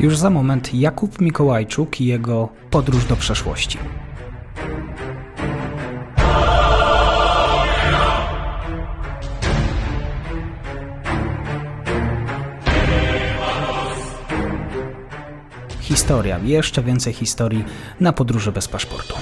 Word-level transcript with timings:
Już 0.00 0.16
za 0.16 0.30
moment 0.30 0.74
Jakub 0.74 1.20
Mikołajczuk 1.20 2.00
i 2.00 2.06
jego 2.06 2.48
podróż 2.70 3.04
do 3.04 3.16
przeszłości. 3.16 3.78
Historia, 15.80 16.38
jeszcze 16.38 16.82
więcej 16.82 17.12
historii 17.12 17.64
na 18.00 18.12
podróży 18.12 18.52
bez 18.52 18.68
paszportu. 18.68 19.14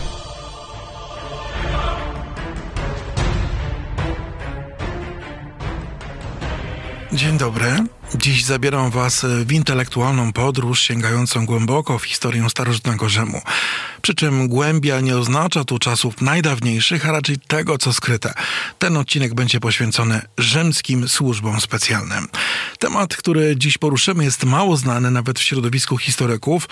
Dzień 7.12 7.38
dobry. 7.38 7.95
Dziś 8.14 8.44
zabieram 8.44 8.90
Was 8.90 9.26
w 9.44 9.52
intelektualną 9.52 10.32
podróż 10.32 10.80
sięgającą 10.80 11.46
głęboko 11.46 11.98
w 11.98 12.04
historię 12.04 12.50
starożytnego 12.50 13.08
Rzymu. 13.08 13.40
Przy 14.06 14.14
czym 14.14 14.48
głębia 14.48 15.00
nie 15.00 15.16
oznacza 15.16 15.64
tu 15.64 15.78
czasów 15.78 16.20
najdawniejszych, 16.20 17.08
a 17.08 17.12
raczej 17.12 17.36
tego, 17.38 17.78
co 17.78 17.92
skryte. 17.92 18.34
Ten 18.78 18.96
odcinek 18.96 19.34
będzie 19.34 19.60
poświęcony 19.60 20.22
rzymskim 20.38 21.08
służbom 21.08 21.60
specjalnym. 21.60 22.28
Temat, 22.78 23.16
który 23.16 23.56
dziś 23.56 23.78
poruszymy, 23.78 24.24
jest 24.24 24.44
mało 24.44 24.76
znany 24.76 25.10
nawet 25.10 25.38
w 25.38 25.42
środowisku 25.42 25.96
historyków. 25.98 26.68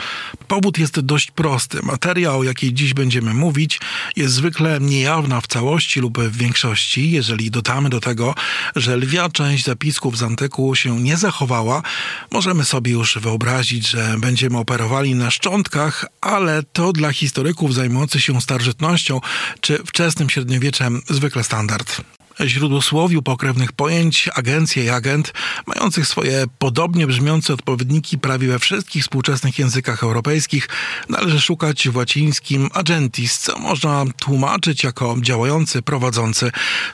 Powód 0.49 0.79
jest 0.79 1.01
dość 1.01 1.31
prosty. 1.31 1.79
Materia, 1.83 2.35
o 2.35 2.43
jakiej 2.43 2.75
dziś 2.75 2.95
będziemy 2.95 3.35
mówić, 3.35 3.81
jest 4.17 4.35
zwykle 4.35 4.81
niejawna 4.81 5.41
w 5.41 5.47
całości 5.47 6.01
lub 6.01 6.19
w 6.19 6.37
większości, 6.37 7.11
jeżeli 7.11 7.51
dodamy 7.51 7.91
do 7.91 8.01
tego, 8.01 8.35
że 8.77 8.97
lwia 8.97 9.29
część 9.29 9.65
zapisków 9.65 10.19
z 10.19 10.23
antyku 10.23 10.75
się 10.75 11.01
nie 11.01 11.17
zachowała, 11.17 11.83
możemy 12.31 12.65
sobie 12.65 12.93
już 12.93 13.19
wyobrazić, 13.19 13.89
że 13.89 14.17
będziemy 14.19 14.59
operowali 14.59 15.15
na 15.15 15.31
szczątkach, 15.31 16.07
ale 16.21 16.63
to 16.73 16.93
dla 16.93 17.13
historyków 17.25 17.75
zajmujących 17.75 18.23
się 18.25 18.41
starożytnością 18.41 19.21
czy 19.61 19.79
wczesnym 19.87 20.31
średniowieczem 20.31 21.03
zwykle 21.09 21.45
standard 21.45 22.01
źródłosłowiu 22.41 23.23
pokrewnych 23.23 23.73
pojęć 23.73 24.29
agencje 24.35 24.85
i 24.85 24.89
agent, 24.89 25.33
mających 25.67 26.07
swoje 26.07 26.45
podobnie 26.59 27.07
brzmiące 27.07 27.55
odpowiedniki 27.55 28.19
prawie 28.19 28.49
we 28.49 28.59
wszystkich 28.59 29.03
współczesnych 29.03 29.59
językach 29.59 30.03
europejskich, 30.03 30.69
należy 31.09 31.41
szukać 31.41 31.89
w 31.89 31.97
łacińskim 31.97 32.69
agentis, 32.73 33.39
co 33.39 33.59
można 33.59 34.05
tłumaczyć 34.21 34.85
jako 34.85 35.17
działający, 35.21 35.83
prowadzący. 35.83 36.51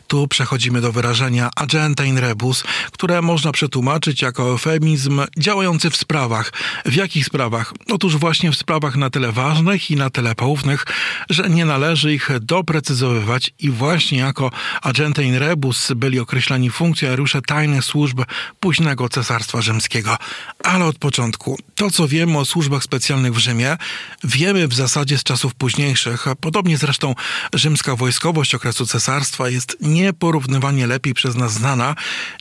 Tu 0.09 0.29
przechodzimy 0.29 0.81
do 0.81 0.93
wyrażenia 0.93 1.51
agenta 1.57 2.05
in 2.05 2.19
rebus, 2.19 2.65
które 2.93 3.23
można 3.23 3.53
przetłumaczyć 3.53 4.23
jako 4.23 4.43
eufemizm 4.51 5.21
działający 5.39 5.91
w 5.91 5.97
sprawach. 5.97 6.53
W 6.85 6.95
jakich 6.95 7.27
sprawach? 7.27 7.75
Otóż 7.91 8.17
właśnie 8.17 8.53
w 8.53 8.57
sprawach 8.57 8.97
na 8.97 9.11
tyle 9.11 9.33
ważnych 9.33 9.91
i 9.91 9.97
na 9.97 10.11
tyle 10.11 10.35
poufnych, 10.35 10.87
że 11.31 11.51
nie 11.51 11.65
należy 11.65 12.15
ich 12.15 12.31
doprecyzowywać 12.41 13.51
i 13.59 13.71
właśnie 13.71 14.19
jako 14.19 14.51
agenta 14.83 15.23
in 15.23 15.30
in 15.31 15.39
rebus 15.39 15.93
byli 15.97 16.19
określani 16.19 16.71
funkcjonariusze 16.71 17.43
tajnych 17.43 17.85
służb 17.85 18.21
późnego 18.61 19.09
Cesarstwa 19.09 19.63
Rzymskiego. 19.63 20.17
Ale 20.65 20.85
od 20.85 20.99
początku, 20.99 21.59
to 21.75 21.91
co 21.91 22.09
wiemy 22.09 22.39
o 22.39 22.45
służbach 22.45 22.85
specjalnych 22.85 23.35
w 23.35 23.39
Rzymie, 23.39 23.77
wiemy 24.25 24.69
w 24.69 24.75
zasadzie 24.75 25.19
z 25.19 25.23
czasów 25.23 25.55
późniejszych. 25.55 26.27
Podobnie 26.41 26.79
zresztą 26.79 27.15
rzymska 27.55 27.97
wojskowość 27.97 28.55
okresu 28.55 28.87
cesarstwa 28.87 29.49
jest 29.49 29.77
nieporównywanie 29.81 30.87
lepiej 30.87 31.15
przez 31.15 31.35
nas 31.35 31.53
znana 31.53 31.95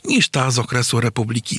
niż 0.04 0.28
ta 0.28 0.50
z 0.50 0.58
okresu 0.58 1.00
republiki. 1.00 1.58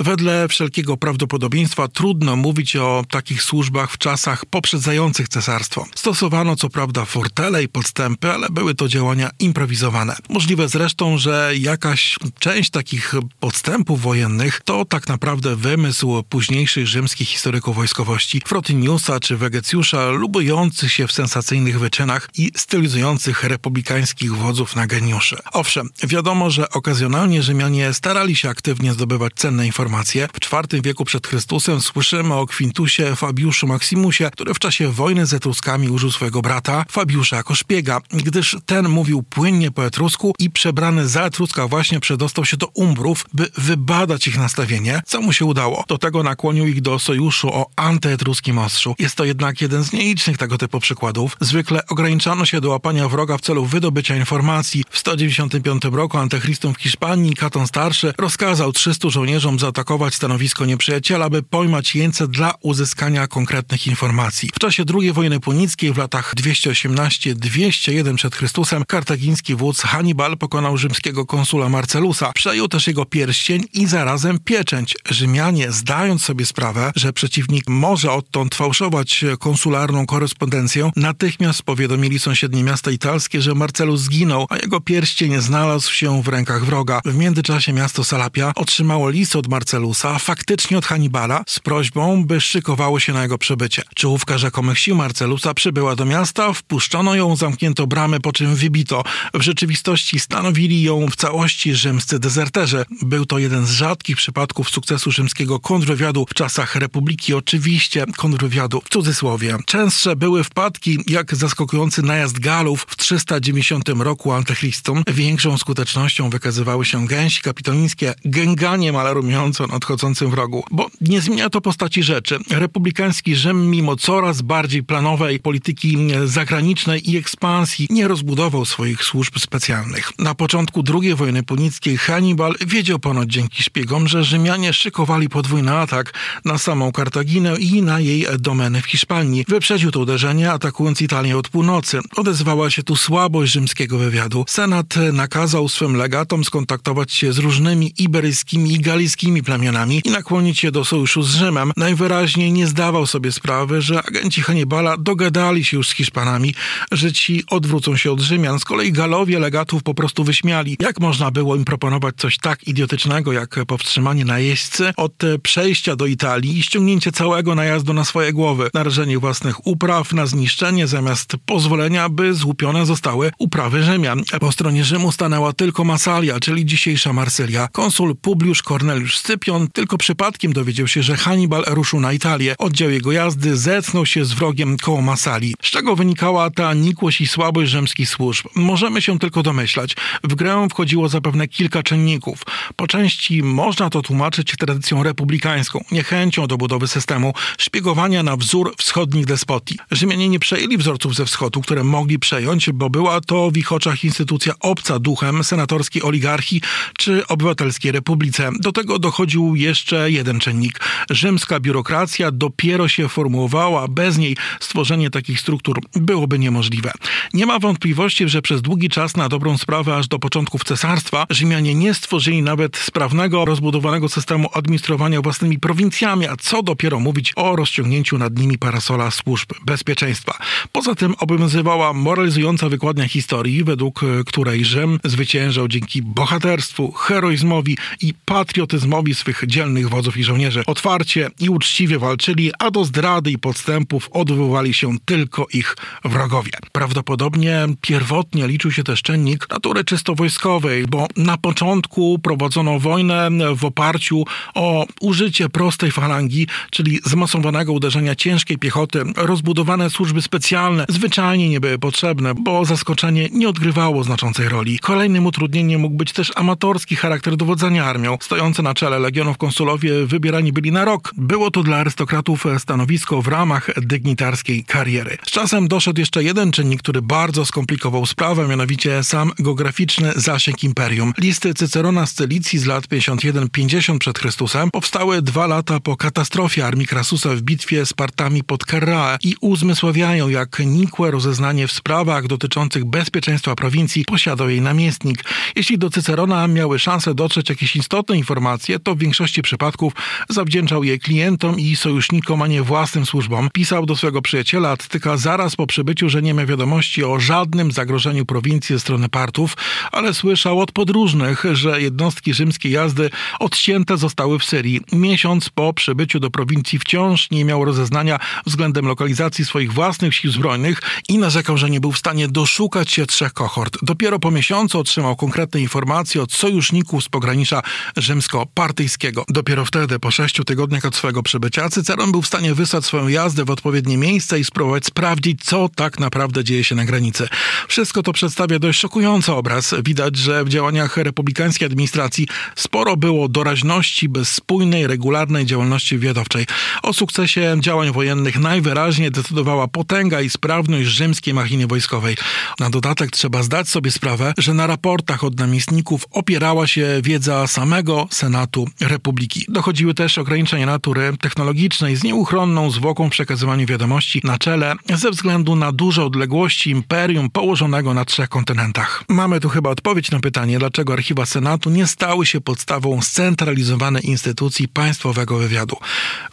Wedle 0.00 0.48
wszelkiego 0.48 0.96
prawdopodobieństwa 0.96 1.88
trudno 1.88 2.36
mówić 2.36 2.76
o 2.76 3.04
takich 3.10 3.42
służbach 3.42 3.90
w 3.90 3.98
czasach 3.98 4.44
poprzedzających 4.46 5.28
cesarstwo. 5.28 5.86
Stosowano 5.94 6.56
co 6.56 6.68
prawda 6.68 7.04
fortele 7.04 7.62
i 7.62 7.68
podstępy, 7.68 8.32
ale 8.32 8.50
były 8.50 8.74
to 8.74 8.88
działania 8.88 9.30
improwizowane. 9.38 10.16
Możliwe 10.28 10.68
zresztą, 10.72 11.18
że 11.18 11.52
jakaś 11.58 12.16
część 12.38 12.70
takich 12.70 13.14
podstępów 13.40 14.02
wojennych 14.02 14.60
to 14.64 14.84
tak 14.84 15.08
naprawdę 15.08 15.56
wymysł 15.56 16.22
późniejszych 16.28 16.86
rzymskich 16.86 17.28
historyków 17.28 17.76
wojskowości 17.76 18.42
Frotiniusa 18.46 19.20
czy 19.20 19.36
Wegecjusza, 19.36 20.10
lubujących 20.10 20.92
się 20.92 21.06
w 21.06 21.12
sensacyjnych 21.12 21.78
wyczynach 21.78 22.28
i 22.38 22.52
stylizujących 22.56 23.44
republikańskich 23.44 24.36
wodzów 24.36 24.76
na 24.76 24.86
geniuszy. 24.86 25.36
Owszem, 25.52 25.88
wiadomo, 26.02 26.50
że 26.50 26.70
okazjonalnie 26.70 27.42
Rzymianie 27.42 27.94
starali 27.94 28.36
się 28.36 28.48
aktywnie 28.48 28.92
zdobywać 28.92 29.32
cenne 29.36 29.66
informacje. 29.66 30.28
W 30.32 30.52
IV 30.52 30.82
wieku 30.82 31.04
przed 31.04 31.26
Chrystusem 31.26 31.80
słyszymy 31.80 32.34
o 32.34 32.46
Quintusie 32.46 33.16
Fabiuszu 33.16 33.66
Maximusie, 33.66 34.30
który 34.32 34.54
w 34.54 34.58
czasie 34.58 34.92
wojny 34.92 35.26
z 35.26 35.34
Etruskami 35.34 35.88
użył 35.88 36.12
swojego 36.12 36.42
brata 36.42 36.84
Fabiusza 36.90 37.36
jako 37.36 37.54
szpiega, 37.54 38.00
gdyż 38.12 38.56
ten 38.66 38.88
mówił 38.88 39.22
płynnie 39.22 39.70
po 39.70 39.86
etrusku 39.86 40.34
i 40.38 40.50
przebrany 40.62 41.08
za 41.08 41.22
Etruska 41.22 41.68
właśnie 41.68 42.00
przedostał 42.00 42.44
się 42.44 42.56
do 42.56 42.66
Umbrów, 42.66 43.26
by 43.34 43.48
wybadać 43.56 44.26
ich 44.26 44.38
nastawienie, 44.38 45.02
co 45.06 45.20
mu 45.20 45.32
się 45.32 45.44
udało. 45.44 45.84
Do 45.88 45.98
tego 45.98 46.22
nakłonił 46.22 46.66
ich 46.66 46.80
do 46.80 46.98
sojuszu 46.98 47.48
o 47.48 47.66
antyetruskim 47.76 48.58
ostrzu. 48.58 48.94
Jest 48.98 49.14
to 49.14 49.24
jednak 49.24 49.60
jeden 49.60 49.84
z 49.84 49.92
nielicznych 49.92 50.38
tego 50.38 50.58
typu 50.58 50.80
przykładów. 50.80 51.36
Zwykle 51.40 51.86
ograniczano 51.86 52.46
się 52.46 52.60
do 52.60 52.70
łapania 52.70 53.08
wroga 53.08 53.38
w 53.38 53.40
celu 53.40 53.64
wydobycia 53.64 54.16
informacji. 54.16 54.84
W 54.90 54.98
195 54.98 55.84
roku 55.84 56.18
antychrystum 56.18 56.74
w 56.74 56.78
Hiszpanii 56.78 57.34
Katon 57.34 57.66
Starszy 57.66 58.14
rozkazał 58.18 58.72
300 58.72 59.10
żołnierzom 59.10 59.58
zaatakować 59.58 60.14
stanowisko 60.14 60.66
nieprzyjaciela, 60.66 61.30
by 61.30 61.42
pojmać 61.42 61.94
jeńce 61.94 62.28
dla 62.28 62.54
uzyskania 62.60 63.26
konkretnych 63.26 63.86
informacji. 63.86 64.50
W 64.54 64.58
czasie 64.58 64.84
II 65.00 65.12
wojny 65.12 65.40
punickiej 65.40 65.92
w 65.92 65.98
latach 65.98 66.34
218-201 66.34 68.14
przed 68.14 68.36
Chrystusem 68.36 68.84
kartagiński 68.84 69.54
wódz 69.54 69.82
Hannibal 69.82 70.36
pokonał 70.38 70.51
rzymskiego 70.74 71.26
konsula 71.26 71.68
Marcelusa. 71.68 72.32
Przejął 72.32 72.68
też 72.68 72.86
jego 72.86 73.04
pierścień 73.04 73.64
i 73.72 73.86
zarazem 73.86 74.38
pieczęć. 74.38 74.96
Rzymianie, 75.10 75.72
zdając 75.72 76.24
sobie 76.24 76.46
sprawę, 76.46 76.92
że 76.96 77.12
przeciwnik 77.12 77.64
może 77.68 78.12
odtąd 78.12 78.54
fałszować 78.54 79.24
konsularną 79.38 80.06
korespondencję, 80.06 80.90
natychmiast 80.96 81.62
powiadomili 81.62 82.18
sąsiednie 82.18 82.64
miasta 82.64 82.90
italskie, 82.90 83.42
że 83.42 83.54
Marcelus 83.54 84.00
zginął, 84.00 84.46
a 84.50 84.56
jego 84.56 84.80
pierścień 84.80 85.40
znalazł 85.40 85.92
się 85.92 86.22
w 86.22 86.28
rękach 86.28 86.64
wroga. 86.64 87.00
W 87.04 87.14
międzyczasie 87.14 87.72
miasto 87.72 88.04
Salapia 88.04 88.52
otrzymało 88.54 89.10
list 89.10 89.36
od 89.36 89.48
Marcelusa, 89.48 90.18
faktycznie 90.18 90.78
od 90.78 90.86
Hannibala, 90.86 91.44
z 91.46 91.60
prośbą, 91.60 92.24
by 92.24 92.40
szykowało 92.40 93.00
się 93.00 93.12
na 93.12 93.22
jego 93.22 93.38
przybycie. 93.38 93.82
Czołówka 93.94 94.38
rzekomych 94.38 94.78
sił 94.78 94.96
Marcelusa 94.96 95.54
przybyła 95.54 95.96
do 95.96 96.04
miasta, 96.04 96.52
wpuszczono 96.52 97.14
ją, 97.14 97.36
zamknięto 97.36 97.86
bramy, 97.86 98.20
po 98.20 98.32
czym 98.32 98.54
wybito. 98.54 99.04
W 99.34 99.42
rzeczywistości 99.42 100.20
stanowili 100.42 100.82
ją 100.82 101.06
w 101.10 101.16
całości 101.16 101.74
rzymscy 101.74 102.18
dezerterzy. 102.18 102.84
Był 103.02 103.26
to 103.26 103.38
jeden 103.38 103.66
z 103.66 103.70
rzadkich 103.70 104.16
przypadków 104.16 104.70
sukcesu 104.70 105.10
rzymskiego 105.10 105.60
kontrwywiadu 105.60 106.26
w 106.28 106.34
czasach 106.34 106.76
Republiki. 106.76 107.34
Oczywiście 107.34 108.04
kontrwywiadu 108.16 108.80
w 108.80 108.88
cudzysłowie. 108.88 109.56
Częstsze 109.66 110.16
były 110.16 110.44
wpadki, 110.44 110.98
jak 111.06 111.36
zaskakujący 111.36 112.02
najazd 112.02 112.38
Galów 112.38 112.86
w 112.88 112.96
390 112.96 113.88
roku 113.88 114.32
Antychristum. 114.32 115.02
Większą 115.06 115.58
skutecznością 115.58 116.30
wykazywały 116.30 116.84
się 116.84 117.06
gęsi 117.06 117.42
kapitolińskie, 117.42 118.14
gęganiem 118.24 118.96
alarmującym 118.96 119.66
nadchodzącym 119.66 120.30
wrogu. 120.30 120.64
Bo 120.70 120.90
nie 121.00 121.20
zmienia 121.20 121.50
to 121.50 121.60
postaci 121.60 122.02
rzeczy. 122.02 122.38
Republikański 122.50 123.36
Rzym, 123.36 123.70
mimo 123.70 123.96
coraz 123.96 124.42
bardziej 124.42 124.82
planowej 124.82 125.40
polityki 125.40 125.96
zagranicznej 126.24 127.10
i 127.10 127.16
ekspansji, 127.16 127.86
nie 127.90 128.08
rozbudował 128.08 128.64
swoich 128.64 129.04
służb 129.04 129.38
specjalnych. 129.38 130.12
Na 130.18 130.31
początku 130.34 130.82
II 131.02 131.14
wojny 131.14 131.42
punickiej 131.42 131.98
Hannibal 131.98 132.54
wiedział 132.66 132.98
ponoć 132.98 133.32
dzięki 133.32 133.62
szpiegom, 133.62 134.08
że 134.08 134.24
Rzymianie 134.24 134.72
szykowali 134.72 135.28
podwójny 135.28 135.72
atak 135.76 136.14
na 136.44 136.58
samą 136.58 136.92
Kartaginę 136.92 137.56
i 137.58 137.82
na 137.82 138.00
jej 138.00 138.26
domeny 138.38 138.82
w 138.82 138.86
Hiszpanii. 138.86 139.44
Wyprzedził 139.48 139.90
to 139.90 140.00
uderzenie, 140.00 140.52
atakując 140.52 141.00
Italię 141.00 141.38
od 141.38 141.48
północy. 141.48 142.00
Odezwała 142.16 142.70
się 142.70 142.82
tu 142.82 142.96
słabość 142.96 143.52
rzymskiego 143.52 143.98
wywiadu. 143.98 144.44
Senat 144.48 144.94
nakazał 145.12 145.68
swym 145.68 145.96
legatom 145.96 146.44
skontaktować 146.44 147.12
się 147.12 147.32
z 147.32 147.38
różnymi 147.38 147.92
iberyjskimi 147.98 148.72
i 148.72 148.80
galijskimi 148.80 149.42
plemionami 149.42 150.02
i 150.04 150.10
nakłonić 150.10 150.58
się 150.58 150.72
do 150.72 150.84
sojuszu 150.84 151.22
z 151.22 151.34
Rzymem. 151.34 151.72
Najwyraźniej 151.76 152.52
nie 152.52 152.66
zdawał 152.66 153.06
sobie 153.06 153.32
sprawy, 153.32 153.82
że 153.82 154.02
agenci 154.02 154.42
Hannibala 154.42 154.96
dogadali 154.96 155.64
się 155.64 155.76
już 155.76 155.88
z 155.88 155.92
Hiszpanami, 155.92 156.54
że 156.92 157.12
ci 157.12 157.44
odwrócą 157.50 157.96
się 157.96 158.12
od 158.12 158.20
Rzymian. 158.20 158.60
Z 158.60 158.64
kolei 158.64 158.92
Galowie 158.92 159.38
legatów 159.38 159.82
po 159.82 159.94
prostu 159.94 160.21
Senatu 160.22 160.24
wyśmiali. 160.24 160.76
Jak 160.80 161.00
można 161.00 161.30
było 161.30 161.56
im 161.56 161.64
proponować 161.64 162.14
coś 162.16 162.38
tak 162.38 162.68
idiotycznego, 162.68 163.32
jak 163.32 163.56
powstrzymanie 163.66 164.24
najeźdźcy 164.24 164.92
od 164.96 165.12
przejścia 165.42 165.96
do 165.96 166.06
Italii 166.06 166.58
i 166.58 166.62
ściągnięcie 166.62 167.12
całego 167.12 167.54
najazdu 167.54 167.92
na 167.92 168.04
swoje 168.04 168.32
głowy, 168.32 168.70
narażenie 168.74 169.18
własnych 169.18 169.66
upraw 169.66 170.12
na 170.12 170.26
zniszczenie 170.26 170.86
zamiast 170.86 171.36
pozwolenia, 171.46 172.08
by 172.08 172.34
złupione 172.34 172.86
zostały 172.86 173.32
uprawy 173.38 173.82
Rzymian. 173.82 174.22
Po 174.40 174.52
stronie 174.52 174.84
Rzymu 174.84 175.12
stanęła 175.12 175.52
tylko 175.52 175.84
Masalia, 175.84 176.40
czyli 176.40 176.66
dzisiejsza 176.66 177.12
Marsylia. 177.12 177.68
Konsul 177.72 178.16
Publiusz 178.16 178.62
Corneliusz 178.62 179.18
Scypion 179.18 179.68
tylko 179.72 179.98
przypadkiem 179.98 180.52
dowiedział 180.52 180.88
się, 180.88 181.02
że 181.02 181.16
Hannibal 181.16 181.64
ruszył 181.66 182.00
na 182.00 182.12
Italię. 182.12 182.54
Oddział 182.58 182.90
jego 182.90 183.12
jazdy 183.12 183.56
zetknął 183.56 184.06
się 184.06 184.24
z 184.24 184.32
wrogiem 184.32 184.76
koło 184.76 185.02
Masalii. 185.02 185.54
Z 185.62 185.70
czego 185.70 185.96
wynikała 185.96 186.50
ta 186.50 186.74
nikłość 186.74 187.20
i 187.20 187.26
słabość 187.26 187.70
rzymskich 187.70 188.08
służb? 188.08 188.46
Możemy 188.54 189.02
się 189.02 189.18
tylko 189.18 189.42
domyślać. 189.42 189.96
W 190.24 190.34
grę 190.34 190.66
wchodziło 190.70 191.08
zapewne 191.08 191.48
kilka 191.48 191.82
czynników. 191.82 192.42
Po 192.76 192.86
części 192.86 193.42
można 193.42 193.90
to 193.90 194.02
tłumaczyć 194.02 194.56
tradycją 194.58 195.02
republikańską, 195.02 195.84
niechęcią 195.92 196.46
do 196.46 196.56
budowy 196.56 196.88
systemu, 196.88 197.34
szpiegowania 197.58 198.22
na 198.22 198.36
wzór 198.36 198.74
wschodnich 198.78 199.26
despotii. 199.26 199.78
Rzymianie 199.90 200.28
nie 200.28 200.38
przejęli 200.38 200.76
wzorców 200.78 201.14
ze 201.14 201.24
wschodu, 201.24 201.60
które 201.60 201.84
mogli 201.84 202.18
przejąć, 202.18 202.70
bo 202.70 202.90
była 202.90 203.20
to 203.20 203.50
w 203.50 203.56
ich 203.56 203.72
oczach 203.72 204.04
instytucja 204.04 204.54
obca 204.60 204.98
duchem 204.98 205.44
senatorskiej 205.44 206.02
oligarchii 206.02 206.60
czy 206.98 207.26
obywatelskiej 207.26 207.92
republice. 207.92 208.50
Do 208.60 208.72
tego 208.72 208.98
dochodził 208.98 209.56
jeszcze 209.56 210.10
jeden 210.10 210.40
czynnik. 210.40 210.80
Rzymska 211.10 211.60
biurokracja 211.60 212.30
dopiero 212.30 212.88
się 212.88 213.08
formułowała, 213.08 213.88
bez 213.88 214.18
niej 214.18 214.36
stworzenie 214.60 215.10
takich 215.10 215.40
struktur 215.40 215.80
byłoby 215.94 216.38
niemożliwe. 216.38 216.92
Nie 217.34 217.46
ma 217.46 217.58
wątpliwości, 217.58 218.28
że 218.28 218.42
przez 218.42 218.62
długi 218.62 218.88
czas 218.88 219.16
na 219.16 219.28
dobrą 219.28 219.58
sprawę 219.58 219.91
aż 219.96 220.08
do 220.08 220.18
początków 220.18 220.64
cesarstwa 220.64 221.26
Rzymianie 221.30 221.74
nie 221.74 221.94
stworzyli 221.94 222.42
nawet 222.42 222.76
sprawnego, 222.76 223.44
rozbudowanego 223.44 224.08
systemu 224.08 224.48
administrowania 224.52 225.22
własnymi 225.22 225.58
prowincjami, 225.58 226.26
a 226.26 226.36
co 226.36 226.62
dopiero 226.62 227.00
mówić 227.00 227.32
o 227.36 227.56
rozciągnięciu 227.56 228.18
nad 228.18 228.38
nimi 228.38 228.58
parasola 228.58 229.10
służb 229.10 229.52
bezpieczeństwa. 229.66 230.38
Poza 230.72 230.94
tym 230.94 231.14
obowiązywała 231.18 231.92
moralizująca 231.92 232.68
wykładnia 232.68 233.08
historii, 233.08 233.64
według 233.64 234.00
której 234.26 234.64
Rzym 234.64 235.00
zwyciężał 235.04 235.68
dzięki 235.68 236.02
bohaterstwu, 236.02 236.92
heroizmowi 236.92 237.76
i 238.00 238.14
patriotyzmowi 238.24 239.14
swych 239.14 239.42
dzielnych 239.46 239.88
wodzów 239.88 240.16
i 240.16 240.24
żołnierzy. 240.24 240.62
Otwarcie 240.66 241.30
i 241.40 241.48
uczciwie 241.48 241.98
walczyli, 241.98 242.50
a 242.58 242.70
do 242.70 242.84
zdrady 242.84 243.30
i 243.30 243.38
podstępów 243.38 244.08
odwoływali 244.12 244.74
się 244.74 244.98
tylko 245.04 245.46
ich 245.52 245.76
wrogowie. 246.04 246.52
Prawdopodobnie 246.72 247.66
pierwotnie 247.80 248.48
liczył 248.48 248.72
się 248.72 248.84
też 248.84 249.02
czynnik 249.02 249.50
natury 249.50 249.81
czysto 249.84 250.14
wojskowej, 250.14 250.86
bo 250.86 251.06
na 251.16 251.36
początku 251.36 252.18
prowadzono 252.18 252.78
wojnę 252.78 253.28
w 253.56 253.64
oparciu 253.64 254.24
o 254.54 254.86
użycie 255.00 255.48
prostej 255.48 255.90
falangi, 255.90 256.46
czyli 256.70 257.00
zmasowanego 257.04 257.72
uderzenia 257.72 258.14
ciężkiej 258.14 258.58
piechoty. 258.58 259.02
Rozbudowane 259.16 259.90
służby 259.90 260.22
specjalne 260.22 260.86
zwyczajnie 260.88 261.48
nie 261.48 261.60
były 261.60 261.78
potrzebne, 261.78 262.34
bo 262.34 262.64
zaskoczenie 262.64 263.28
nie 263.32 263.48
odgrywało 263.48 264.04
znaczącej 264.04 264.48
roli. 264.48 264.78
Kolejnym 264.78 265.26
utrudnieniem 265.26 265.80
mógł 265.80 265.96
być 265.96 266.12
też 266.12 266.32
amatorski 266.36 266.96
charakter 266.96 267.36
dowodzenia 267.36 267.84
armią. 267.84 268.18
Stojące 268.20 268.62
na 268.62 268.74
czele 268.74 268.98
legionów 268.98 269.38
konsulowie 269.38 270.06
wybierani 270.06 270.52
byli 270.52 270.72
na 270.72 270.84
rok. 270.84 271.12
Było 271.16 271.50
to 271.50 271.62
dla 271.62 271.76
arystokratów 271.76 272.44
stanowisko 272.58 273.22
w 273.22 273.28
ramach 273.28 273.70
dygnitarskiej 273.76 274.64
kariery. 274.64 275.16
Z 275.26 275.30
czasem 275.30 275.68
doszedł 275.68 276.00
jeszcze 276.00 276.24
jeden 276.24 276.52
czynnik, 276.52 276.82
który 276.82 277.02
bardzo 277.02 277.44
skomplikował 277.44 278.06
sprawę, 278.06 278.48
mianowicie 278.48 279.04
sam 279.04 279.32
geograficzny 279.38 279.71
zasięg 280.16 280.64
imperium. 280.64 281.12
Listy 281.18 281.54
Cycerona 281.54 282.06
z 282.06 282.14
Celicji 282.14 282.58
z 282.58 282.66
lat 282.66 282.84
51-50 282.86 283.98
przed 283.98 284.18
Chrystusem 284.18 284.70
powstały 284.70 285.22
dwa 285.22 285.46
lata 285.46 285.80
po 285.80 285.96
katastrofie 285.96 286.66
armii 286.66 286.86
Krasusa 286.86 287.28
w 287.28 287.42
bitwie 287.42 287.86
z 287.86 287.92
partami 287.92 288.44
pod 288.44 288.64
Kerrae 288.64 289.18
i 289.22 289.34
uzmysławiają, 289.40 290.28
jak 290.28 290.58
nikłe 290.58 291.10
rozeznanie 291.10 291.66
w 291.68 291.72
sprawach 291.72 292.26
dotyczących 292.26 292.84
bezpieczeństwa 292.84 293.54
prowincji 293.54 294.04
posiadał 294.04 294.48
jej 294.48 294.60
namiestnik. 294.60 295.24
Jeśli 295.56 295.78
do 295.78 295.90
Cycerona 295.90 296.48
miały 296.48 296.78
szansę 296.78 297.14
dotrzeć 297.14 297.48
jakieś 297.48 297.76
istotne 297.76 298.16
informacje, 298.16 298.78
to 298.78 298.94
w 298.94 298.98
większości 298.98 299.42
przypadków 299.42 299.92
zawdzięczał 300.28 300.84
je 300.84 300.98
klientom 300.98 301.60
i 301.60 301.76
sojusznikom, 301.76 302.42
a 302.42 302.46
nie 302.46 302.62
własnym 302.62 303.06
służbom. 303.06 303.48
Pisał 303.52 303.86
do 303.86 303.96
swojego 303.96 304.22
przyjaciela 304.22 304.70
Attyka 304.70 305.16
zaraz 305.16 305.56
po 305.56 305.66
przybyciu, 305.66 306.08
że 306.08 306.22
nie 306.22 306.34
ma 306.34 306.46
wiadomości 306.46 307.04
o 307.04 307.20
żadnym 307.20 307.72
zagrożeniu 307.72 308.26
prowincji 308.26 308.74
ze 308.74 308.80
strony 308.80 309.08
partów, 309.08 309.56
ale 309.92 310.14
słyszał 310.14 310.60
od 310.60 310.72
podróżnych, 310.72 311.44
że 311.52 311.82
jednostki 311.82 312.34
rzymskiej 312.34 312.72
jazdy 312.72 313.10
odcięte 313.38 313.96
zostały 313.96 314.38
w 314.38 314.44
Syrii. 314.44 314.80
Miesiąc 314.92 315.50
po 315.50 315.72
przybyciu 315.72 316.20
do 316.20 316.30
prowincji 316.30 316.78
wciąż 316.78 317.30
nie 317.30 317.44
miał 317.44 317.64
rozeznania 317.64 318.18
względem 318.46 318.86
lokalizacji 318.86 319.44
swoich 319.44 319.72
własnych 319.72 320.14
sił 320.14 320.32
zbrojnych 320.32 320.82
i 321.08 321.18
narzekał, 321.18 321.58
że 321.58 321.70
nie 321.70 321.80
był 321.80 321.92
w 321.92 321.98
stanie 321.98 322.28
doszukać 322.28 322.92
się 322.92 323.06
trzech 323.06 323.32
kohort. 323.32 323.78
Dopiero 323.82 324.18
po 324.18 324.30
miesiącu 324.30 324.78
otrzymał 324.78 325.16
konkretne 325.16 325.60
informacje 325.60 326.22
od 326.22 326.32
sojuszników 326.32 327.04
z 327.04 327.08
pogranicza 327.08 327.62
rzymsko-partyjskiego. 327.96 329.24
Dopiero 329.28 329.64
wtedy, 329.64 329.98
po 329.98 330.10
sześciu 330.10 330.44
tygodniach 330.44 330.84
od 330.84 330.96
swojego 330.96 331.22
przybycia, 331.22 331.68
Cyceron 331.68 332.12
był 332.12 332.22
w 332.22 332.26
stanie 332.26 332.54
wysłać 332.54 332.84
swoją 332.84 333.08
jazdę 333.08 333.44
w 333.44 333.50
odpowiednie 333.50 333.96
miejsce 333.96 334.40
i 334.40 334.44
spróbować 334.44 334.86
sprawdzić, 334.86 335.44
co 335.44 335.68
tak 335.68 336.00
naprawdę 336.00 336.44
dzieje 336.44 336.64
się 336.64 336.74
na 336.74 336.84
granicy. 336.84 337.28
Wszystko 337.68 338.02
to 338.02 338.12
przedstawia 338.12 338.58
dość 338.58 338.80
szokujący 338.80 339.32
obraz. 339.32 339.51
Widać, 339.84 340.16
że 340.16 340.44
w 340.44 340.48
działaniach 340.48 340.96
republikańskiej 340.96 341.66
administracji 341.66 342.28
sporo 342.56 342.96
było 342.96 343.28
doraźności 343.28 344.08
bez 344.08 344.28
spójnej, 344.28 344.86
regularnej 344.86 345.46
działalności 345.46 345.98
wywiadowczej. 345.98 346.46
O 346.82 346.92
sukcesie 346.92 347.56
działań 347.60 347.92
wojennych 347.92 348.38
najwyraźniej 348.38 349.10
decydowała 349.10 349.68
potęga 349.68 350.20
i 350.20 350.30
sprawność 350.30 350.88
rzymskiej 350.88 351.34
machiny 351.34 351.66
wojskowej. 351.66 352.16
Na 352.60 352.70
dodatek 352.70 353.10
trzeba 353.10 353.42
zdać 353.42 353.68
sobie 353.68 353.90
sprawę, 353.90 354.34
że 354.38 354.54
na 354.54 354.66
raportach 354.66 355.24
od 355.24 355.38
namiestników 355.38 356.06
opierała 356.10 356.66
się 356.66 357.00
wiedza 357.02 357.46
samego 357.46 358.08
Senatu 358.10 358.66
Republiki. 358.80 359.46
Dochodziły 359.48 359.94
też 359.94 360.18
ograniczenia 360.18 360.66
natury 360.66 361.16
technologicznej 361.20 361.96
z 361.96 362.04
nieuchronną 362.04 362.70
zwłoką 362.70 363.08
w 363.08 363.10
przekazywaniu 363.10 363.66
wiadomości 363.66 364.20
na 364.24 364.38
czele 364.38 364.74
ze 364.94 365.10
względu 365.10 365.56
na 365.56 365.72
duże 365.72 366.04
odległości 366.04 366.70
imperium 366.70 367.30
położonego 367.30 367.94
na 367.94 368.04
trzech 368.04 368.28
kontynentach. 368.28 369.04
Mamy 369.08 369.40
tu 369.42 369.48
chyba 369.48 369.70
odpowiedź 369.70 370.10
na 370.10 370.20
pytanie, 370.20 370.58
dlaczego 370.58 370.92
archiwa 370.92 371.26
Senatu 371.26 371.70
nie 371.70 371.86
stały 371.86 372.26
się 372.26 372.40
podstawą 372.40 373.02
scentralizowanej 373.02 374.06
instytucji 374.06 374.68
państwowego 374.68 375.38
wywiadu. 375.38 375.76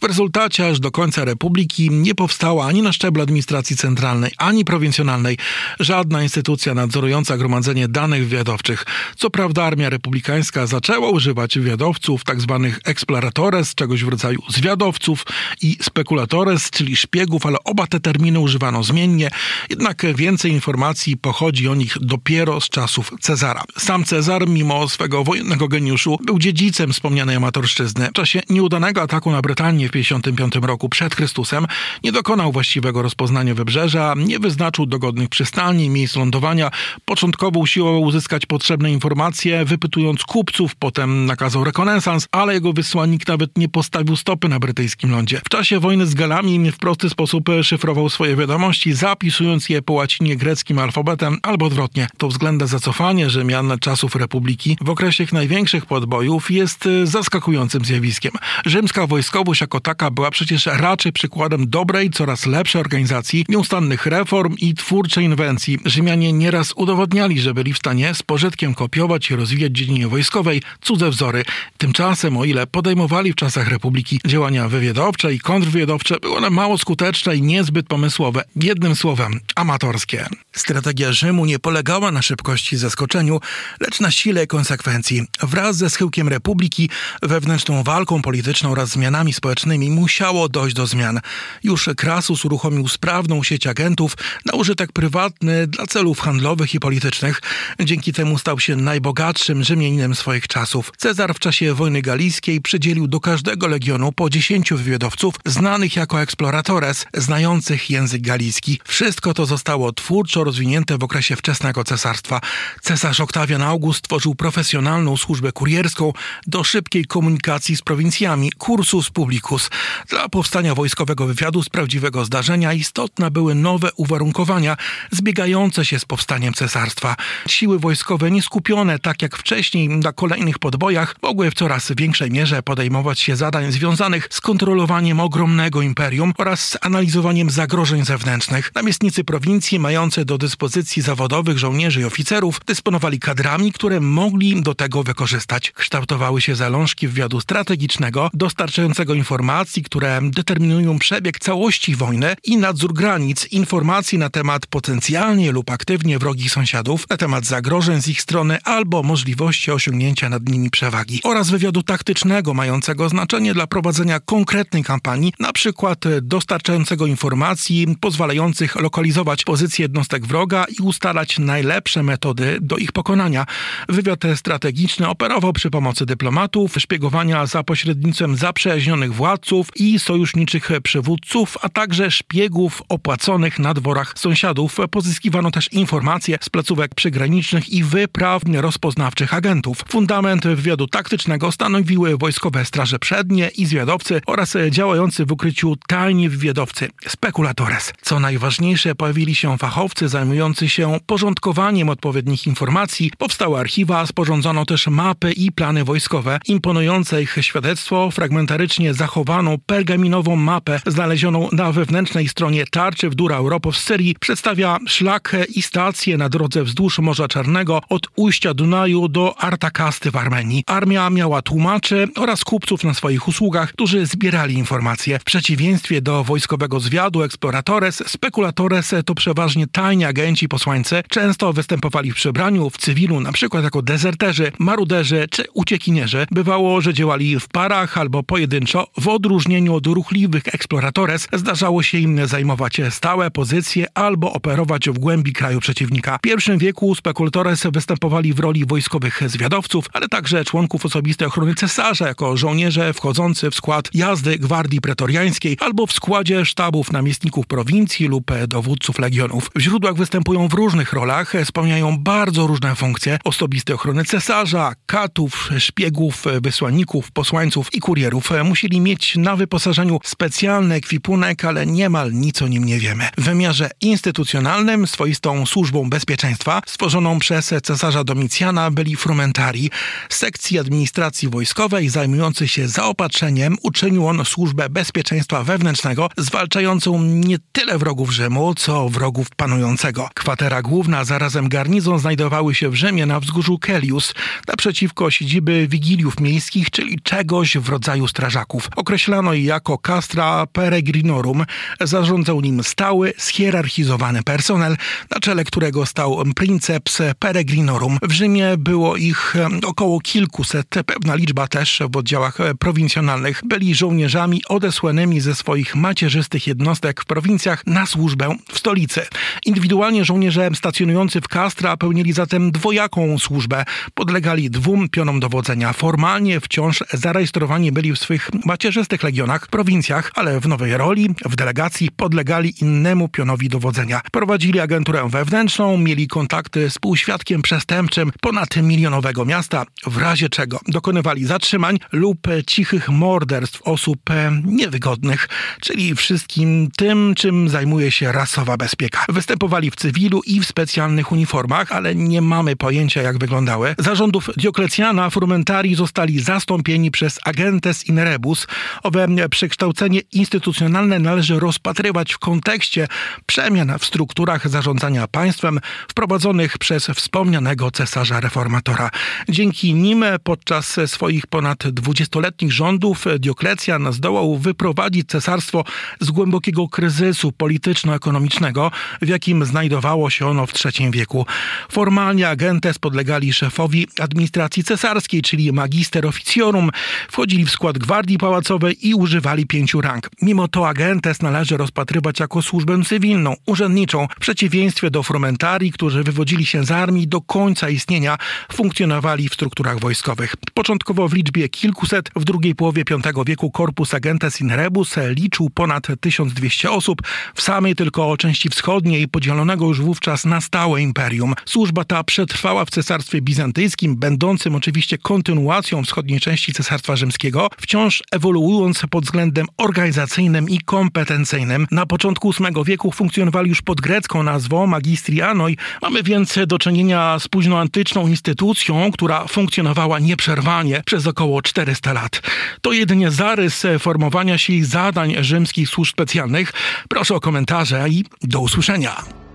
W 0.01 0.05
rezultacie 0.05 0.67
aż 0.67 0.79
do 0.79 0.91
końca 0.91 1.25
Republiki 1.25 1.91
nie 1.91 2.15
powstała 2.15 2.65
ani 2.65 2.81
na 2.81 2.93
szczeblu 2.93 3.23
administracji 3.23 3.77
centralnej, 3.77 4.31
ani 4.37 4.65
prowincjonalnej 4.65 5.37
żadna 5.79 6.23
instytucja 6.23 6.73
nadzorująca 6.73 7.37
gromadzenie 7.37 7.87
danych 7.87 8.27
wywiadowczych. 8.27 8.85
Co 9.17 9.29
prawda 9.29 9.63
armia 9.63 9.89
republikańska 9.89 10.67
zaczęła 10.67 11.09
używać 11.09 11.59
wywiadowców, 11.59 12.23
tzw. 12.23 12.69
Tak 12.71 12.89
exploratores, 12.89 13.75
czegoś 13.75 14.03
w 14.03 14.07
rodzaju 14.07 14.39
zwiadowców 14.49 15.25
i 15.61 15.77
spekulatores, 15.81 16.69
czyli 16.69 16.95
szpiegów, 16.95 17.45
ale 17.45 17.57
oba 17.63 17.87
te 17.87 17.99
terminy 17.99 18.39
używano 18.39 18.83
zmiennie, 18.83 19.29
jednak 19.69 20.05
więcej 20.15 20.51
informacji 20.51 21.17
pochodzi 21.17 21.67
o 21.67 21.75
nich 21.75 21.97
dopiero 22.01 22.61
z 22.61 22.69
czasów 22.99 23.19
Cezara. 23.21 23.63
Sam 23.77 24.03
Cezar, 24.03 24.47
mimo 24.47 24.89
swego 24.89 25.23
wojennego 25.23 25.67
geniuszu, 25.67 26.17
był 26.25 26.39
dziedzicem 26.39 26.93
wspomnianej 26.93 27.35
amatorszczyzny. 27.35 28.07
W 28.07 28.13
czasie 28.13 28.41
nieudanego 28.49 29.01
ataku 29.01 29.31
na 29.31 29.41
Brytanię 29.41 29.87
w 29.87 29.91
55 29.91 30.55
roku 30.61 30.89
przed 30.89 31.15
Chrystusem 31.15 31.67
nie 32.03 32.11
dokonał 32.11 32.51
właściwego 32.51 33.01
rozpoznania 33.01 33.55
wybrzeża, 33.55 34.13
nie 34.17 34.39
wyznaczył 34.39 34.85
dogodnych 34.85 35.29
przystani, 35.29 35.89
miejsc 35.89 36.15
lądowania, 36.15 36.71
początkowo 37.05 37.59
usiłował 37.59 38.01
uzyskać 38.01 38.45
potrzebne 38.45 38.91
informacje, 38.91 39.65
wypytując 39.65 40.23
kupców, 40.23 40.75
potem 40.75 41.25
nakazał 41.25 41.63
rekonesans, 41.63 42.27
ale 42.31 42.53
jego 42.53 42.73
wysłannik 42.73 43.27
nawet 43.27 43.57
nie 43.57 43.69
postawił 43.69 44.15
stopy 44.15 44.49
na 44.49 44.59
brytyjskim 44.59 45.11
lądzie. 45.11 45.41
W 45.45 45.49
czasie 45.49 45.79
wojny 45.79 46.05
z 46.05 46.13
Galami 46.13 46.71
w 46.71 46.77
prosty 46.77 47.09
sposób 47.09 47.49
szyfrował 47.63 48.09
swoje 48.09 48.35
wiadomości, 48.35 48.93
zapisując 48.93 49.69
je 49.69 49.81
po 49.81 49.93
łacinie 49.93 50.37
greckim 50.37 50.79
alfabetem 50.79 51.37
albo 51.43 51.65
odwrotnie. 51.65 52.07
To 52.17 52.27
względne 52.27 52.67
zacofanie 52.79 53.29
Rzymian 53.29 53.73
czasów 53.79 54.15
Republiki 54.15 54.77
w 54.81 54.89
okresie 54.89 55.23
ich 55.23 55.33
największych 55.33 55.85
podbojów 55.85 56.51
jest 56.51 56.85
y, 56.85 57.07
zaskakującym 57.07 57.85
zjawiskiem. 57.85 58.31
Rzymska 58.65 59.07
wojskowość 59.07 59.61
jako 59.61 59.79
taka 59.79 60.11
była 60.11 60.31
przecież 60.31 60.65
raczej 60.65 61.11
przykładem 61.11 61.69
dobrej, 61.69 62.09
coraz 62.09 62.45
lepszej 62.45 62.81
organizacji, 62.81 63.45
nieustannych 63.49 64.05
reform 64.05 64.55
i 64.57 64.73
twórczej 64.73 65.25
inwencji. 65.25 65.79
Rzymianie 65.85 66.33
nieraz 66.33 66.73
udowodniali, 66.75 67.39
że 67.39 67.53
byli 67.53 67.73
w 67.73 67.77
stanie 67.77 68.13
z 68.13 68.23
pożytkiem 68.23 68.73
kopiować 68.73 69.31
i 69.31 69.35
rozwijać 69.35 69.71
w 69.71 69.75
dziedzinie 69.75 70.07
wojskowej 70.07 70.61
cudze 70.81 71.09
wzory. 71.09 71.43
Tymczasem, 71.77 72.37
o 72.37 72.45
ile 72.45 72.67
podejmowali 72.67 73.33
w 73.33 73.35
czasach 73.35 73.67
Republiki 73.67 74.19
działania 74.25 74.69
wywiadowcze 74.69 75.33
i 75.33 75.39
kontrwywiadowcze, 75.39 76.19
były 76.19 76.37
one 76.37 76.49
mało 76.49 76.77
skuteczne 76.77 77.35
i 77.35 77.41
niezbyt 77.41 77.87
pomysłowe. 77.87 78.43
Jednym 78.55 78.95
słowem, 78.95 79.39
amatorskie. 79.55 80.27
Strategia 80.51 81.11
Rzymu 81.13 81.45
nie 81.45 81.59
polegała 81.59 82.11
na 82.11 82.21
szybkości 82.21 82.68
radości, 82.69 82.77
zaskoczeniu, 82.77 83.39
lecz 83.79 83.99
na 83.99 84.11
sile 84.11 84.47
konsekwencji. 84.47 85.27
Wraz 85.41 85.77
ze 85.77 85.89
schyłkiem 85.89 86.27
republiki, 86.27 86.89
wewnętrzną 87.21 87.83
walką 87.83 88.21
polityczną 88.21 88.71
oraz 88.71 88.89
zmianami 88.89 89.33
społecznymi 89.33 89.89
musiało 89.89 90.49
dojść 90.49 90.75
do 90.75 90.87
zmian. 90.87 91.19
Już 91.63 91.89
Krasus 91.97 92.45
uruchomił 92.45 92.87
sprawną 92.87 93.43
sieć 93.43 93.67
agentów 93.67 94.17
na 94.45 94.53
użytek 94.53 94.91
prywatny 94.91 95.67
dla 95.67 95.87
celów 95.87 96.19
handlowych 96.19 96.75
i 96.75 96.79
politycznych. 96.79 97.41
Dzięki 97.79 98.13
temu 98.13 98.37
stał 98.37 98.59
się 98.59 98.75
najbogatszym 98.75 99.63
Rzymianinem 99.63 100.15
swoich 100.15 100.47
czasów. 100.47 100.91
Cezar 100.97 101.33
w 101.33 101.39
czasie 101.39 101.73
wojny 101.73 102.01
galijskiej 102.01 102.61
przydzielił 102.61 103.07
do 103.07 103.19
każdego 103.19 103.67
legionu 103.67 104.11
po 104.11 104.29
dziesięciu 104.29 104.77
wywiadowców 104.77 105.35
znanych 105.45 105.95
jako 105.95 106.21
exploratores, 106.21 107.05
znających 107.13 107.89
język 107.89 108.21
galijski. 108.21 108.81
Wszystko 108.87 109.33
to 109.33 109.45
zostało 109.45 109.91
twórczo 109.91 110.43
rozwinięte 110.43 110.97
w 110.97 111.03
okresie 111.03 111.35
wczesnego 111.35 111.83
cesarstwa. 111.83 112.41
Cesarz 112.81 113.19
Oktawian 113.19 113.61
August 113.61 114.01
tworzył 114.01 114.35
profesjonalną 114.35 115.17
służbę 115.17 115.51
kurierską 115.51 116.13
do 116.47 116.63
szybkiej 116.63 117.05
komunikacji 117.05 117.77
z 117.77 117.81
prowincjami, 117.81 118.51
cursus 118.51 119.09
publicus. 119.09 119.69
Dla 120.09 120.29
powstania 120.29 120.75
wojskowego 120.75 121.25
wywiadu 121.25 121.63
z 121.63 121.69
prawdziwego 121.69 122.25
zdarzenia 122.25 122.73
istotne 122.73 123.31
były 123.31 123.55
nowe 123.55 123.89
uwarunkowania 123.95 124.77
zbiegające 125.11 125.85
się 125.85 125.99
z 125.99 126.05
powstaniem 126.05 126.53
cesarstwa. 126.53 127.15
Siły 127.47 127.79
wojskowe 127.79 128.31
nie 128.31 128.41
skupione 128.41 128.99
tak 128.99 129.21
jak 129.21 129.37
wcześniej 129.37 129.89
na 129.89 130.13
kolejnych 130.13 130.59
podbojach 130.59 131.15
mogły 131.21 131.51
w 131.51 131.53
coraz 131.53 131.91
większej 131.97 132.31
mierze 132.31 132.63
podejmować 132.63 133.19
się 133.19 133.35
zadań 133.35 133.71
związanych 133.71 134.27
z 134.31 134.41
kontrolowaniem 134.41 135.19
ogromnego 135.19 135.81
imperium 135.81 136.33
oraz 136.37 136.69
z 136.69 136.77
analizowaniem 136.81 137.49
zagrożeń 137.49 138.05
zewnętrznych. 138.05 138.71
Namiestnicy 138.75 139.23
prowincji 139.23 139.79
mający 139.79 140.25
do 140.25 140.37
dyspozycji 140.37 141.01
zawodowych 141.01 141.57
żołnierzy 141.57 142.01
i 142.01 142.05
oficerów 142.05 142.48
dysponowali 142.65 143.19
kadrami, 143.19 143.71
które 143.71 143.99
mogli 143.99 144.61
do 144.61 144.75
tego 144.75 145.03
wykorzystać. 145.03 145.71
Kształtowały 145.71 146.41
się 146.41 146.55
zalążki 146.55 147.07
wywiadu 147.07 147.41
strategicznego, 147.41 148.29
dostarczającego 148.33 149.13
informacji, 149.13 149.83
które 149.83 150.19
determinują 150.23 150.99
przebieg 150.99 151.39
całości 151.39 151.95
wojny 151.95 152.35
i 152.43 152.57
nadzór 152.57 152.93
granic, 152.93 153.47
informacji 153.51 154.17
na 154.17 154.29
temat 154.29 154.67
potencjalnie 154.67 155.51
lub 155.51 155.71
aktywnie 155.71 156.19
wrogich 156.19 156.51
sąsiadów, 156.51 157.09
na 157.09 157.17
temat 157.17 157.45
zagrożeń 157.45 158.01
z 158.01 158.07
ich 158.07 158.21
strony 158.21 158.57
albo 158.63 159.03
możliwości 159.03 159.71
osiągnięcia 159.71 160.29
nad 160.29 160.49
nimi 160.49 160.69
przewagi 160.69 161.19
oraz 161.23 161.49
wywiadu 161.49 161.83
taktycznego 161.83 162.53
mającego 162.53 163.09
znaczenie 163.09 163.53
dla 163.53 163.67
prowadzenia 163.67 164.19
konkretnej 164.19 164.83
kampanii, 164.83 165.33
na 165.39 165.53
przykład 165.53 165.99
dostarczającego 166.21 167.05
informacji 167.05 167.95
pozwalających 167.99 168.75
lokalizować 168.75 169.43
pozycje 169.43 169.83
jednostek 169.83 170.25
wroga 170.25 170.65
i 170.79 170.81
ustalać 170.81 171.39
najlepsze 171.39 172.03
metody 172.03 172.38
do 172.61 172.77
ich 172.77 172.91
pokonania. 172.91 173.45
Wywiad 173.89 174.23
strategiczny 174.35 175.07
operował 175.07 175.53
przy 175.53 175.69
pomocy 175.69 176.05
dyplomatów, 176.05 176.75
szpiegowania 176.77 177.45
za 177.45 177.63
pośrednictwem 177.63 178.35
zaprzyjaźnionych 178.35 179.13
władców 179.13 179.67
i 179.75 179.99
sojuszniczych 179.99 180.69
przywódców, 180.83 181.57
a 181.61 181.69
także 181.69 182.11
szpiegów 182.11 182.83
opłaconych 182.89 183.59
na 183.59 183.73
dworach 183.73 184.13
sąsiadów. 184.15 184.77
Pozyskiwano 184.91 185.51
też 185.51 185.73
informacje 185.73 186.37
z 186.41 186.49
placówek 186.49 186.95
przygranicznych 186.95 187.69
i 187.69 187.83
wypraw 187.83 188.41
rozpoznawczych 188.53 189.33
agentów. 189.33 189.83
Fundament 189.89 190.47
wywiadu 190.47 190.87
taktycznego 190.87 191.51
stanowiły 191.51 192.17
wojskowe 192.17 192.65
straże 192.65 192.99
przednie 192.99 193.47
i 193.47 193.65
zwiadowcy 193.65 194.21
oraz 194.25 194.57
działający 194.69 195.25
w 195.25 195.31
ukryciu 195.31 195.75
tajni 195.87 196.29
wywiadowcy, 196.29 196.89
spekulatores. 197.07 197.93
Co 198.01 198.19
najważniejsze, 198.19 198.95
pojawili 198.95 199.35
się 199.35 199.57
fachowcy 199.57 200.09
zajmujący 200.09 200.69
się 200.69 200.99
porządkowaniem 201.05 201.89
odpowiednich 201.89 202.28
informacji, 202.47 203.11
powstały 203.17 203.59
archiwa, 203.59 204.05
sporządzono 204.05 204.65
też 204.65 204.87
mapy 204.87 205.31
i 205.31 205.51
plany 205.51 205.83
wojskowe. 205.83 206.39
Imponujące 206.47 207.21
ich 207.21 207.37
świadectwo, 207.41 208.11
fragmentarycznie 208.11 208.93
zachowaną 208.93 209.57
pergaminową 209.65 210.35
mapę 210.35 210.81
znalezioną 210.85 211.49
na 211.51 211.71
wewnętrznej 211.71 212.27
stronie 212.27 212.65
tarczy 212.71 213.09
w 213.09 213.15
Dura 213.15 213.37
Europo 213.37 213.71
w 213.71 213.77
Syrii 213.77 214.15
przedstawia 214.19 214.77
szlak 214.87 215.35
i 215.55 215.61
stacje 215.61 216.17
na 216.17 216.29
drodze 216.29 216.63
wzdłuż 216.63 216.99
Morza 216.99 217.27
Czarnego 217.27 217.81
od 217.89 218.07
ujścia 218.15 218.53
Dunaju 218.53 219.07
do 219.07 219.39
Artakasty 219.39 220.11
w 220.11 220.15
Armenii. 220.15 220.63
Armia 220.67 221.09
miała 221.09 221.41
tłumaczy 221.41 222.07
oraz 222.15 222.43
kupców 222.43 222.83
na 222.83 222.93
swoich 222.93 223.27
usługach, 223.27 223.73
którzy 223.73 224.05
zbierali 224.05 224.53
informacje. 224.53 225.19
W 225.19 225.23
przeciwieństwie 225.23 226.01
do 226.01 226.23
wojskowego 226.23 226.79
zwiadu 226.79 227.23
Exploratores, 227.23 228.03
Spekulatores 228.07 228.93
to 229.05 229.15
przeważnie 229.15 229.67
tajni 229.67 230.05
agenci 230.05 230.47
posłańcy, 230.47 231.03
często 231.09 231.53
występowali 231.53 232.11
w 232.11 232.18
przebraniu, 232.19 232.69
w 232.69 232.77
cywilu, 232.77 233.19
na 233.19 233.31
przykład 233.31 233.63
jako 233.63 233.81
dezerterzy, 233.81 234.51
maruderzy 234.59 235.27
czy 235.31 235.43
uciekinierzy. 235.53 236.27
Bywało, 236.31 236.81
że 236.81 236.93
działali 236.93 237.39
w 237.39 237.47
parach 237.47 237.97
albo 237.97 238.23
pojedynczo. 238.23 238.87
W 238.97 239.07
odróżnieniu 239.07 239.75
od 239.75 239.87
ruchliwych 239.87 240.47
Exploratores 240.47 241.27
zdarzało 241.33 241.83
się 241.83 241.97
im 241.97 242.27
zajmować 242.27 242.81
stałe 242.89 243.31
pozycje 243.31 243.85
albo 243.93 244.33
operować 244.33 244.89
w 244.89 244.99
głębi 244.99 245.33
kraju 245.33 245.59
przeciwnika. 245.59 246.17
W 246.17 246.21
pierwszym 246.21 246.57
wieku 246.57 246.95
Spekulatores 246.95 247.63
występowali 247.73 248.33
w 248.33 248.39
roli 248.39 248.65
wojskowych 248.65 249.21
zwiadowców, 249.25 249.85
ale 249.93 250.07
także 250.07 250.45
członków 250.45 250.85
osobistej 250.85 251.27
ochrony 251.27 251.55
cesarza 251.55 252.07
jako 252.07 252.37
żołnierze 252.37 252.93
wchodzący 252.93 253.51
w 253.51 253.55
skład 253.55 253.89
jazdy 253.93 254.39
gwardii 254.39 254.81
pretoriańskiej 254.81 255.57
albo 255.59 255.87
w 255.87 255.93
składzie 255.93 256.45
sztabów 256.45 256.91
namiestników 256.91 257.47
prowincji 257.47 258.07
lub 258.07 258.31
dowódców 258.47 258.99
legionów. 258.99 259.51
W 259.55 259.59
źródłach 259.59 259.95
występują 259.95 260.47
w 260.47 260.53
różnych 260.53 260.93
rolach, 260.93 261.33
spełniają 261.43 261.97
bardzo 262.09 262.47
różne 262.47 262.75
funkcje 262.75 263.19
osobistej 263.23 263.75
ochrony 263.75 264.05
cesarza, 264.05 264.73
katów, 264.85 265.49
szpiegów, 265.59 266.23
wysłanników, 266.41 267.11
posłańców 267.11 267.73
i 267.73 267.79
kurierów. 267.79 268.29
Musieli 268.43 268.81
mieć 268.81 269.15
na 269.15 269.35
wyposażeniu 269.35 269.99
specjalny 270.03 270.75
ekwipunek, 270.75 271.45
ale 271.45 271.65
niemal 271.65 272.13
nic 272.13 272.41
o 272.41 272.47
nim 272.47 272.63
nie 272.63 272.79
wiemy. 272.79 273.09
W 273.17 273.23
wymiarze 273.23 273.69
instytucjonalnym 273.81 274.87
swoistą 274.87 275.45
służbą 275.45 275.89
bezpieczeństwa 275.89 276.61
stworzoną 276.65 277.19
przez 277.19 277.53
cesarza 277.63 278.03
Domicjana 278.03 278.71
byli 278.71 278.95
frumentari, 278.95 279.71
sekcji 280.09 280.59
administracji 280.59 281.29
wojskowej 281.29 281.89
zajmujący 281.89 282.47
się 282.47 282.67
zaopatrzeniem 282.67 283.57
uczynił 283.61 284.07
on 284.07 284.25
służbę 284.25 284.69
bezpieczeństwa 284.69 285.43
wewnętrznego, 285.43 286.09
zwalczającą 286.17 287.03
nie 287.03 287.37
tyle 287.51 287.77
wrogów 287.77 288.11
Rzymu, 288.11 288.55
co 288.55 288.89
wrogów 288.89 289.27
panującego. 289.35 290.09
Kwatera 290.13 290.61
główna, 290.61 291.05
zarazem 291.05 291.49
garnizon 291.49 291.98
znajdowały 291.99 292.55
się 292.55 292.69
w 292.69 292.75
Rzymie 292.75 293.05
na 293.05 293.19
wzgórzu 293.19 293.59
Kelius, 293.59 294.13
naprzeciwko 294.47 295.11
siedziby 295.11 295.67
wigiliów 295.67 296.19
miejskich, 296.19 296.69
czyli 296.69 296.99
czegoś 297.03 297.57
w 297.57 297.69
rodzaju 297.69 298.07
strażaków. 298.07 298.69
Określano 298.75 299.33
je 299.33 299.43
jako 299.43 299.77
castra 299.77 300.45
peregrinorum. 300.45 301.45
Zarządzał 301.81 302.41
nim 302.41 302.63
stały, 302.63 303.13
schierarchizowany 303.17 304.23
personel, 304.23 304.77
na 305.11 305.19
czele 305.19 305.43
którego 305.43 305.85
stał 305.85 306.23
princeps 306.35 307.01
peregrinorum. 307.19 307.97
W 308.01 308.11
Rzymie 308.11 308.57
było 308.57 308.95
ich 308.95 309.35
około 309.65 309.99
kilkuset, 309.99 310.67
pewna 310.85 311.15
liczba 311.15 311.47
też 311.47 311.81
w 311.91 311.97
oddziałach 311.97 312.37
prowincjonalnych. 312.59 313.41
Byli 313.45 313.75
żołnierzami 313.75 314.41
odesłanymi 314.47 315.19
ze 315.21 315.35
swoich 315.35 315.75
macierzystych 315.75 316.47
jednostek 316.47 317.01
w 317.01 317.05
prowincjach 317.05 317.67
na 317.67 317.85
służbę 317.85 318.35
w 318.51 318.59
stolicy. 318.59 319.05
Indywidualnie 319.45 320.05
żołnierze 320.05 320.49
stacjonujący 320.55 321.21
w 321.21 321.27
Castra 321.27 321.77
pełnili 321.79 322.13
zatem 322.13 322.51
dwojaką 322.51 323.19
służbę. 323.19 323.65
Podlegali 323.93 324.49
dwóm 324.49 324.89
pionom 324.89 325.19
dowodzenia. 325.19 325.73
Formalnie 325.73 326.39
wciąż 326.39 326.83
zarejestrowani 326.93 327.71
byli 327.71 327.93
w 327.93 327.99
swych 327.99 328.29
macierzystych 328.45 329.03
legionach, 329.03 329.47
prowincjach, 329.47 330.11
ale 330.15 330.39
w 330.39 330.47
nowej 330.47 330.77
roli, 330.77 331.09
w 331.25 331.35
delegacji 331.35 331.89
podlegali 331.91 332.53
innemu 332.61 333.07
pionowi 333.07 333.49
dowodzenia. 333.49 334.01
Prowadzili 334.11 334.59
agenturę 334.59 335.09
wewnętrzną, 335.09 335.77
mieli 335.77 336.07
kontakty 336.07 336.69
z 336.69 336.79
półświadkiem 336.79 337.41
przestępczym 337.41 338.11
ponad 338.21 338.55
milionowego 338.57 339.25
miasta, 339.25 339.65
w 339.87 339.97
razie 339.97 340.29
czego 340.29 340.59
dokonywali 340.67 341.25
zatrzymań 341.25 341.79
lub 341.91 342.27
cichych 342.47 342.89
morderstw 342.89 343.61
osób 343.61 343.99
niewygodnych, 344.45 345.29
czyli 345.61 345.95
wszystkim 345.95 346.69
tym, 346.77 347.13
czym 347.17 347.49
zajmuje 347.49 347.91
się 347.91 348.11
rasowa 348.11 348.57
bezpieka. 348.57 349.05
Występowali 349.09 349.71
w 349.71 349.75
cywilu 349.75 350.21
i 350.25 350.39
w 350.39 350.45
specjalnych 350.45 351.11
uniformach, 351.11 351.68
ale 351.69 351.95
nie 351.95 352.21
mamy 352.21 352.55
pojęcia 352.55 353.01
jak 353.01 353.17
wyglądały. 353.17 353.75
Zarządów 353.77 354.29
Dioklecjana 354.37 355.09
frumentarii 355.09 355.75
zostali 355.75 356.19
zastąpieni 356.19 356.91
przez 356.91 357.19
agentes 357.25 357.87
in 357.87 357.99
rebus. 357.99 358.47
Owe 358.83 359.07
przekształcenie 359.29 360.01
instytucjonalne 360.11 360.99
należy 360.99 361.39
rozpatrywać 361.39 362.13
w 362.13 362.19
kontekście 362.19 362.87
przemian 363.25 363.73
w 363.79 363.85
strukturach 363.85 364.49
zarządzania 364.49 365.07
państwem 365.07 365.59
wprowadzonych 365.87 366.57
przez 366.57 366.87
wspomnianego 366.87 367.71
cesarza 367.71 368.19
reformatora. 368.19 368.89
Dzięki 369.29 369.73
nim 369.73 370.05
podczas 370.23 370.79
swoich 370.85 371.27
ponad 371.27 371.67
dwudziestoletnich 371.67 372.51
rządów 372.51 373.05
Dioklecjan 373.19 373.93
zdołał 373.93 374.37
wyprowadzić 374.37 375.09
cesarstwo 375.09 375.63
z 375.99 376.11
głębokiego 376.11 376.67
kryzysu 376.67 377.31
polityczno-ekonomicznego, 377.31 378.71
w 379.01 379.07
jakim 379.07 379.45
znajdowało 379.45 380.09
się 380.09 380.27
ono 380.27 380.47
w 380.47 380.53
III 380.65 380.91
wieku. 380.91 381.25
Formalnie 381.71 382.29
agentes 382.29 382.79
podlegali 382.79 383.33
szefowi 383.33 383.87
administracji 383.99 384.63
cesarskiej, 384.63 385.21
czyli 385.21 385.51
magister 385.51 386.05
officiorum, 386.05 386.69
wchodzili 387.09 387.45
w 387.45 387.51
skład 387.51 387.77
gwardii 387.77 388.17
pałacowej 388.17 388.87
i 388.87 388.93
używali 388.93 389.45
pięciu 389.45 389.81
rang. 389.81 390.09
Mimo 390.21 390.47
to 390.47 390.67
agentes 390.67 391.21
należy 391.21 391.57
rozpatrywać 391.57 392.19
jako 392.19 392.41
służbę 392.41 392.83
cywilną, 392.83 393.35
urzędniczą, 393.45 394.07
w 394.15 394.19
przeciwieństwie 394.19 394.91
do 394.91 395.03
frumentarii, 395.03 395.71
którzy 395.71 396.03
wywodzili 396.03 396.45
się 396.45 396.63
z 396.63 396.71
armii 396.71 397.07
do 397.07 397.21
końca 397.21 397.69
istnienia 397.69 398.17
funkcjonowali 398.51 399.29
w 399.29 399.33
strukturach 399.33 399.79
wojskowych. 399.79 400.35
Początkowo 400.53 401.07
w 401.07 401.13
liczbie 401.13 401.49
kilkuset, 401.49 402.09
w 402.15 402.23
drugiej 402.23 402.55
połowie 402.55 402.83
V 402.89 403.23
wieku 403.25 403.51
Corpus 403.57 403.93
Agentes 403.93 404.41
in 404.41 404.51
Rebus 404.51 404.95
liczył 405.15 405.49
ponad 405.49 405.87
1200 405.99 406.71
osób, 406.71 407.01
w 407.35 407.41
samej 407.41 407.75
tylko 407.75 408.17
części 408.17 408.49
wschodniej 408.49 409.07
podzielonego 409.07 409.65
już 409.65 409.81
wówczas 409.81 410.25
na 410.25 410.41
stałe 410.41 410.81
imperium. 410.81 411.33
Służba 411.49 411.83
ta 411.83 412.03
przetrwała 412.03 412.65
w 412.65 412.69
cesarstwie 412.69 413.21
bizantyjskim, 413.21 413.95
będącym 413.95 414.55
oczywiście 414.55 414.97
kontynuacją 414.97 415.83
wschodniej 415.83 416.19
części 416.19 416.53
cesarstwa 416.53 416.95
rzymskiego, 416.95 417.47
wciąż 417.61 418.03
ewoluując 418.11 418.81
pod 418.89 419.03
względem 419.03 419.47
organizacyjnym 419.57 420.49
i 420.49 420.59
kompetencyjnym. 420.59 421.67
Na 421.71 421.85
początku 421.85 422.31
VIII 422.31 422.65
wieku 422.65 422.91
funkcjonowali 422.91 423.49
już 423.49 423.61
pod 423.61 423.81
grecką 423.81 424.23
nazwą 424.23 424.67
magistrianoi. 424.67 425.57
Mamy 425.81 426.03
więc 426.03 426.39
do 426.47 426.59
czynienia 426.59 427.19
z 427.19 427.27
późnoantyczną 427.27 428.07
instytucją, 428.07 428.91
która 428.91 429.27
funkcjonowała 429.27 429.99
nieprzerwanie 429.99 430.81
przez 430.85 431.07
około 431.07 431.41
400 431.41 431.93
lat. 431.93 432.21
To 432.61 432.71
jedynie 432.71 433.11
zarys 433.11 433.63
formowania 433.79 434.37
się 434.37 434.65
zadań 434.65 435.15
rzymskich 435.19 435.69
służb 435.69 435.91
specjalnych. 435.91 436.53
Proszę 436.89 437.15
o 437.15 437.19
komentarze 437.19 437.89
i 437.89 438.05
do 438.21 438.39
usłyszenia. 438.39 439.28